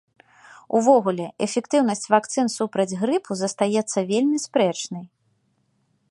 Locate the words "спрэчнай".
4.45-5.05